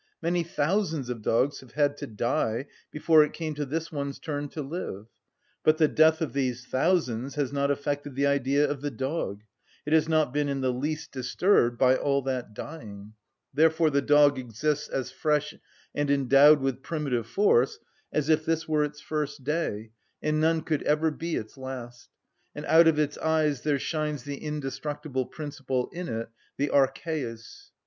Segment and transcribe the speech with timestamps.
[0.19, 4.49] Many thousands of dogs have had to die before it came to this one's turn
[4.49, 5.05] to live.
[5.63, 9.43] But the death of these thousands has not affected the Idea of the dog;
[9.85, 13.13] it has not been in the least disturbed by all that dying.
[13.53, 15.53] Therefore the dog exists as fresh
[15.93, 17.77] and endowed with primitive force
[18.11, 22.09] as if this were its first day and none could ever be its last;
[22.55, 27.69] and out of its eyes there shines the indestructible principle in it, the archæus.